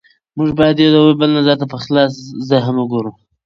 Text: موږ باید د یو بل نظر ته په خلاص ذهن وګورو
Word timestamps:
موږ 0.37 0.49
باید 0.59 0.75
د 0.77 0.79
یو 0.95 1.05
بل 1.19 1.29
نظر 1.37 1.55
ته 1.61 1.65
په 1.73 1.77
خلاص 1.83 2.13
ذهن 2.49 2.75
وګورو 2.77 3.11